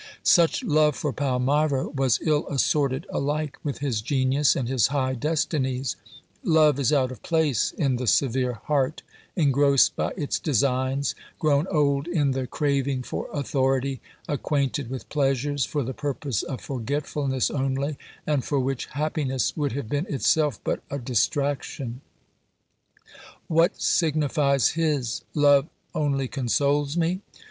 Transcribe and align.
Such 0.23 0.63
love 0.63 0.95
for 0.95 1.13
Palmyra 1.13 1.87
was 1.89 2.19
ill 2.23 2.47
assorted 2.47 3.05
alike 3.11 3.59
with 3.63 3.77
his 3.85 4.01
genius 4.01 4.55
and 4.55 4.67
his 4.67 4.87
high 4.87 5.13
destinies; 5.13 5.95
love 6.43 6.79
is 6.79 6.91
out 6.91 7.11
of 7.11 7.21
place 7.21 7.71
in 7.73 7.97
the 7.97 8.07
severe 8.07 8.53
heart, 8.53 9.03
engrossed 9.35 9.95
by 9.95 10.11
its 10.17 10.39
designs, 10.39 11.13
grown 11.37 11.67
old 11.67 12.07
in 12.07 12.13
the 12.13 12.19
I02 12.19 12.19
OBERMANN 12.39 12.47
craving 12.49 13.03
for 13.03 13.29
authority, 13.31 14.01
acquainted 14.27 14.89
with 14.89 15.07
pleasures 15.07 15.65
for 15.65 15.83
the 15.83 15.93
purpose 15.93 16.41
of 16.41 16.61
forgetfulness 16.61 17.51
only, 17.51 17.95
and 18.25 18.43
for 18.43 18.59
which 18.59 18.87
happiness 18.87 19.55
would 19.55 19.73
have 19.73 19.87
been 19.87 20.07
itself 20.07 20.59
but 20.63 20.81
a 20.89 20.97
distraction. 20.97 22.01
What 23.47 23.79
signifies 23.79 24.69
his: 24.69 25.21
Love 25.35 25.67
only 25.93 26.27
consoles 26.27 26.97
me 26.97 27.21